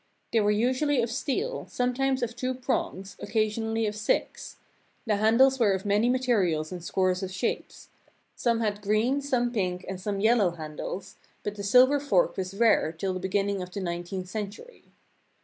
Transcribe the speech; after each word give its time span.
They 0.33 0.39
were 0.39 0.49
usually 0.49 0.99
of 1.03 1.11
steel, 1.11 1.67
sometimes 1.69 2.23
of 2.23 2.35
two 2.35 2.55
prongs, 2.55 3.15
occasionally 3.19 3.85
of 3.85 3.95
six; 3.95 4.57
the 5.05 5.17
handles 5.17 5.59
were 5.59 5.73
of 5.73 5.85
many 5.85 6.09
materials 6.09 6.71
and 6.71 6.83
scores 6.83 7.21
of 7.21 7.29
shapes; 7.31 7.89
some 8.35 8.61
had 8.61 8.81
green, 8.81 9.21
some 9.21 9.51
pink, 9.53 9.85
and 9.87 10.01
some 10.01 10.19
yellow 10.19 10.49
handles, 10.55 11.17
but 11.43 11.53
the 11.53 11.61
silver 11.61 11.99
fork 11.99 12.35
was 12.35 12.55
rare 12.55 12.91
till 12.91 13.13
the 13.13 13.19
beginning 13.19 13.61
of 13.61 13.69
the 13.69 13.79
nineteenth 13.79 14.27
century. 14.27 14.85